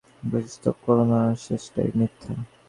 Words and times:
আমাকে 0.23 0.49
স্তব 0.53 0.75
কোরো 0.83 1.03
না, 1.11 1.19
সেইটেই 1.43 1.89
মিথ্যা। 1.97 2.31